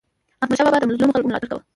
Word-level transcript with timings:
احمدشاه 0.43 0.65
بابا 0.71 0.77
به 0.79 0.83
د 0.85 0.89
مظلومو 0.91 1.15
خلکو 1.15 1.27
ملاتړ 1.29 1.47
کاوه. 1.49 1.63